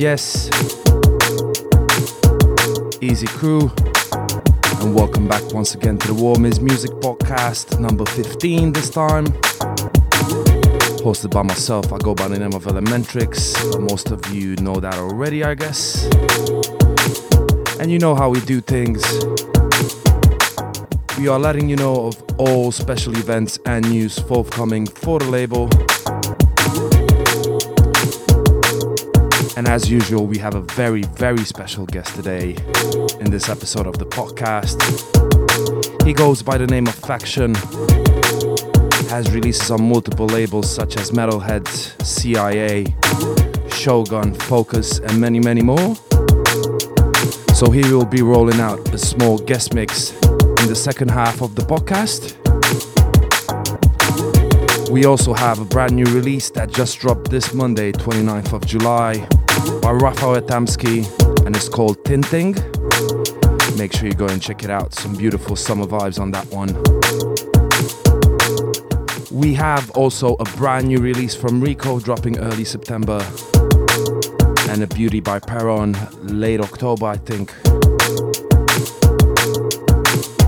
[0.00, 0.29] yes.
[3.40, 3.72] Crew,
[4.82, 9.28] and welcome back once again to the Warm Ears Music Podcast, number 15 this time.
[11.00, 13.80] Hosted by myself, I go by the name of Elementrix.
[13.80, 16.04] Most of you know that already, I guess.
[17.80, 19.02] And you know how we do things.
[21.18, 25.70] We are letting you know of all special events and news forthcoming for the label
[29.70, 32.56] as usual, we have a very, very special guest today
[33.20, 34.82] in this episode of the podcast.
[36.04, 37.54] He goes by the name of Faction,
[39.10, 41.68] has releases on multiple labels such as Metalhead,
[42.04, 42.84] CIA,
[43.72, 45.94] Shogun, Focus, and many, many more.
[47.54, 51.54] So he will be rolling out a small guest mix in the second half of
[51.54, 52.34] the podcast.
[54.90, 59.28] We also have a brand new release that just dropped this Monday, 29th of July
[59.90, 61.04] by Rafael Tamsky
[61.44, 62.54] and it's called Tinting.
[63.76, 64.94] Make sure you go and check it out.
[64.94, 66.70] Some beautiful summer vibes on that one.
[69.36, 73.18] We have also a brand new release from Rico dropping early September
[74.68, 77.50] and a beauty by Peron late October, I think.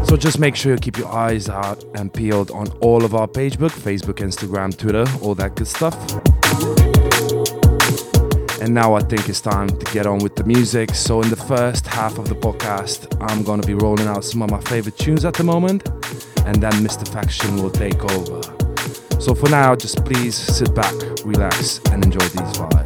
[0.07, 3.27] So just make sure you keep your eyes out and peeled on all of our
[3.27, 6.22] page book, Facebook, Instagram, Twitter, all that good stuff.
[8.63, 10.95] And now I think it's time to get on with the music.
[10.95, 14.53] So, in the first half of the podcast, I'm gonna be rolling out some of
[14.53, 15.89] my favorite tunes at the moment,
[16.47, 17.05] and then Mr.
[17.13, 18.41] Faction will take over.
[19.21, 20.95] So, for now, just please sit back,
[21.25, 22.82] relax, and enjoy these vibes.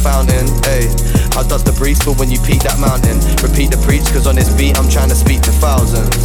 [0.00, 0.48] Fountain.
[0.64, 0.88] Hey,
[1.36, 3.20] how does the breeze feel when you peak that mountain?
[3.44, 6.16] Repeat the preach, cause on this beat I'm trying to speak to thousands.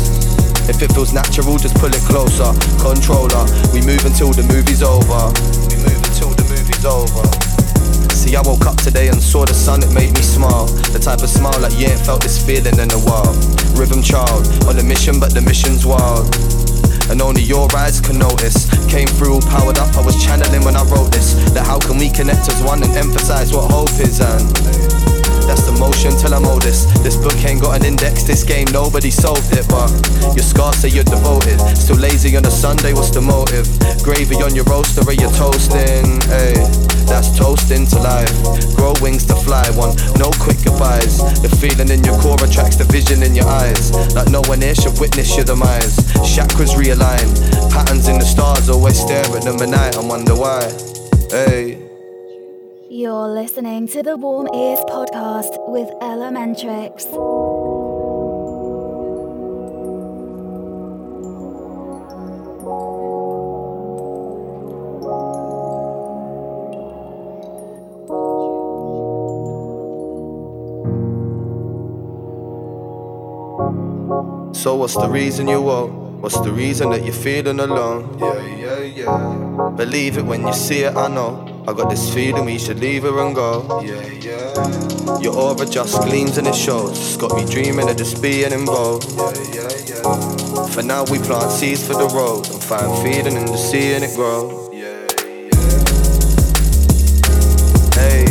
[0.65, 2.49] If it feels natural, just pull it closer.
[2.81, 5.29] Controller, we move until the movie's over.
[5.69, 7.21] We move until the movie's over.
[8.15, 10.65] See, I woke up today and saw the sun, it made me smile.
[10.89, 13.35] The type of smile like you ain't felt this feeling in a while.
[13.77, 16.25] Rhythm child, on a mission, but the mission's wild.
[17.09, 18.69] And only your eyes can notice.
[18.87, 21.33] Came through powered up, I was channeling when I wrote this.
[21.53, 25.14] That how can we connect as one and emphasize what hope is and
[25.47, 26.89] that's the motion till I'm oldest.
[27.03, 29.65] This book ain't got an index, this game nobody solved it.
[29.69, 29.89] But
[30.35, 31.59] your scars say you're devoted.
[31.77, 33.67] Still lazy on a Sunday, what's the motive?
[34.03, 36.21] Gravy on your roaster, are you toasting?
[36.27, 36.57] Hey,
[37.05, 38.33] that's toasting to life.
[38.75, 41.21] Grow wings to fly, one, no quick goodbyes.
[41.41, 43.93] The feeling in your core attracts the vision in your eyes.
[44.13, 45.97] Like no one here should witness your demise.
[46.25, 47.29] Chakras realign,
[47.71, 50.65] patterns in the stars, always stare at them at night and wonder why.
[51.29, 51.84] Hey.
[52.95, 57.03] You're listening to the Warm Ears podcast with Elementrix.
[74.55, 75.91] So what's the reason you woke?
[76.23, 78.17] What's the reason that you're feeling alone?
[78.17, 79.71] Yeah, yeah, yeah.
[79.75, 81.54] Believe it when you see it, I know.
[81.67, 83.81] I got this feeling we should leave her and go.
[83.81, 85.19] Yeah, yeah.
[85.19, 86.91] Your aura just gleams and it shows.
[86.91, 89.09] It's got me dreaming of just being involved.
[89.11, 90.65] Yeah, yeah, yeah.
[90.67, 94.03] For now, we plant seeds for the road and find feeding in the sea and
[94.03, 94.69] it grow.
[94.71, 95.73] Yeah, yeah.
[97.95, 98.25] Hey,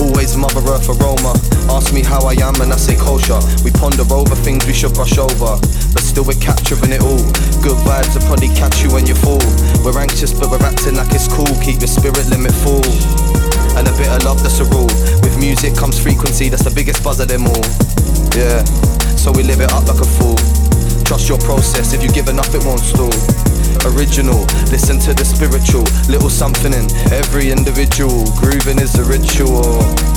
[0.00, 1.55] always Mother Earth aroma.
[1.68, 3.38] Ask me how I am and I say kosher.
[3.64, 5.58] We ponder over things we should brush over,
[5.92, 7.22] but still we're capturing it all.
[7.60, 9.42] Good vibes will probably catch you when you fall.
[9.84, 11.50] We're anxious but we're acting like it's cool.
[11.60, 12.84] Keep your spirit limit full.
[13.76, 14.88] And a bit of love, that's a rule.
[15.20, 17.66] With music comes frequency, that's the biggest buzz of them all.
[18.32, 18.64] Yeah,
[19.20, 20.36] so we live it up like a fool.
[21.04, 23.12] Trust your process, if you give enough, it won't stall.
[23.92, 24.40] Original,
[24.72, 28.24] listen to the spiritual, little something in every individual.
[28.40, 30.15] Grooving is a ritual.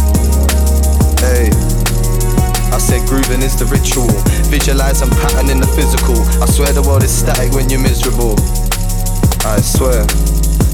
[1.29, 1.53] Hey.
[2.73, 4.09] I said grooving is the ritual.
[4.49, 6.17] Visualize and pattern in the physical.
[6.41, 8.33] I swear the world is static when you're miserable.
[9.45, 10.09] I swear.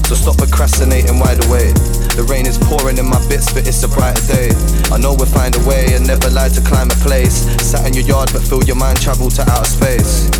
[0.08, 1.76] So stop procrastinating wide awake.
[2.16, 4.48] The rain is pouring in my bits, but it's a brighter day.
[4.88, 7.44] I know we'll find a way and never lie to climb a place.
[7.60, 10.32] Sat in your yard, but feel your mind travel to outer space.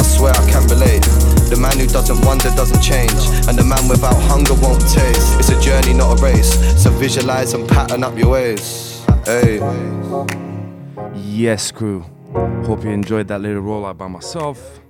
[0.00, 1.04] I swear I can relate.
[1.52, 5.36] The man who doesn't wonder doesn't change, and the man without hunger won't taste.
[5.36, 6.56] It's a journey, not a race.
[6.80, 8.89] So visualize and pattern up your ways.
[9.24, 9.60] Hey.
[11.14, 12.04] Yes, crew.
[12.64, 14.80] Hope you enjoyed that little rollout by myself.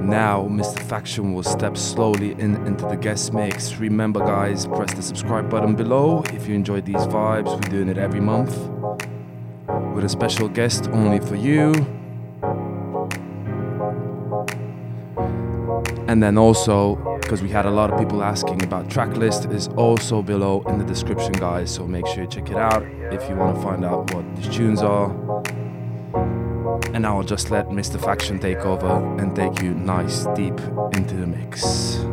[0.00, 0.80] Now, Mr.
[0.80, 3.76] Faction will step slowly in into the guest mix.
[3.76, 7.46] Remember, guys, press the subscribe button below if you enjoyed these vibes.
[7.46, 8.56] We're doing it every month
[9.94, 11.72] with a special guest only for you.
[16.06, 19.68] And then also, because we had a lot of people asking about track list, is
[19.68, 21.72] also below in the description, guys.
[21.72, 24.54] So make sure you check it out if you want to find out what these
[24.54, 25.10] tunes are.
[26.92, 27.98] And now I will just let Mr.
[27.98, 30.60] Faction take over and take you nice deep
[30.92, 32.04] into the mix.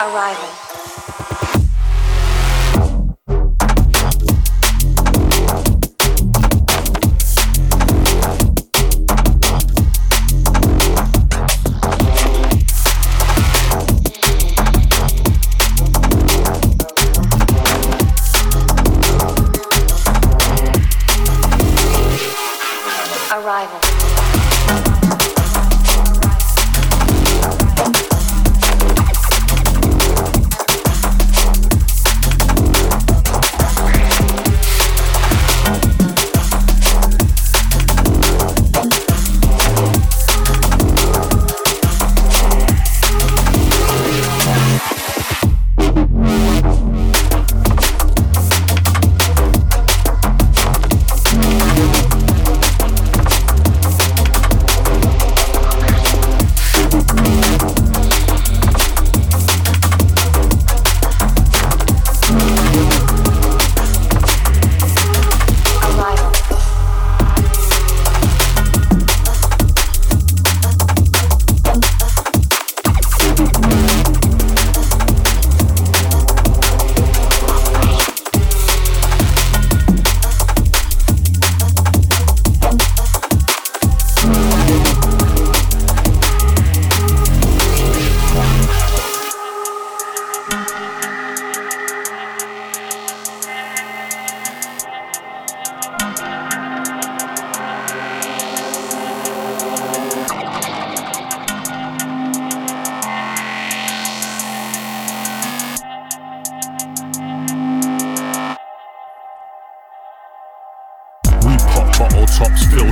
[0.00, 0.69] arrival.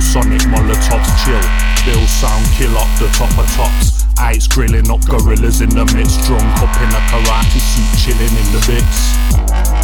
[0.09, 1.37] Sonic Molotovs chill.
[1.85, 4.05] Bill sound kill up the top of tops.
[4.17, 6.25] Ice grilling up gorillas in the midst.
[6.25, 9.13] Drunk up in a karate suit, chilling in the bits.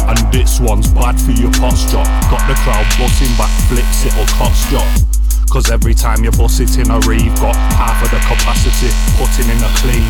[0.02, 2.02] And this one's bad for your posture.
[2.26, 5.15] Got the crowd busting back flips, it'll cost you.
[5.50, 9.48] Cause every time you bust it in a rave, got half of the capacity putting
[9.48, 10.04] in a clean.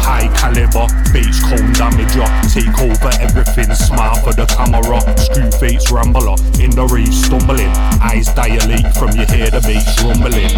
[0.00, 1.92] High caliber, beach cone up.
[2.48, 5.02] take over everything, smile for the camera.
[5.18, 7.68] Screw face rambler, in the reef, stumbling,
[8.00, 10.48] eyes dilate from you hear the bass rumbling.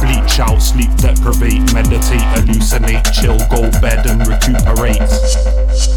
[0.00, 5.02] Bleach out, sleep deprivate, meditate, hallucinate, chill, go bed and recuperate.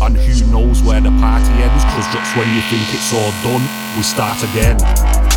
[0.02, 3.64] And who knows where the party ends, cause just when you think it's all done,
[3.96, 5.29] we start again.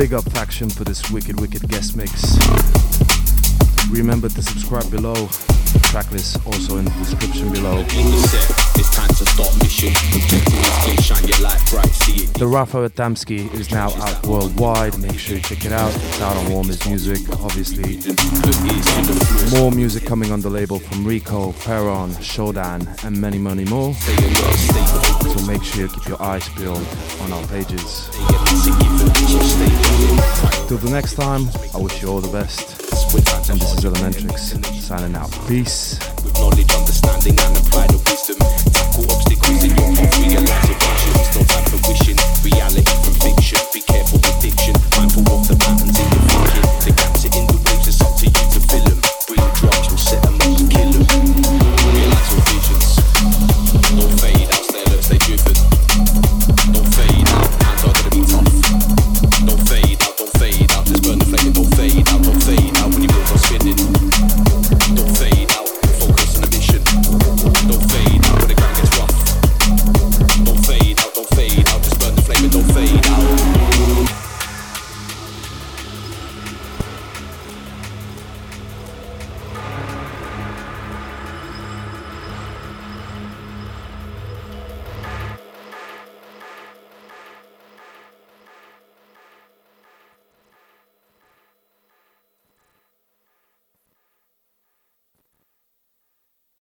[0.00, 2.38] Big up faction for this wicked, wicked guest mix.
[3.90, 5.28] Remember to subscribe below.
[5.90, 7.82] Tracklist also in the description below.
[12.38, 14.96] The Rafa Adamski is now out worldwide.
[15.00, 15.92] Make sure you check it out.
[15.92, 17.98] It's out on Warm Ears Music, obviously.
[19.58, 23.92] More music coming on the label from Rico, Perron, Shodan, and many, many more.
[23.94, 26.86] So make sure you keep your eyes peeled
[27.22, 28.08] on our pages.
[30.68, 32.89] Till the next time, I wish you all the best.
[33.12, 35.32] And this is Elementrix signing out.
[35.48, 35.98] Peace.
[36.22, 37.56] With knowledge, understanding, and
[38.06, 38.38] wisdom.
[38.70, 39.90] Tackle obstacles in your
[40.38, 40.70] realize
[41.88, 42.19] wishing.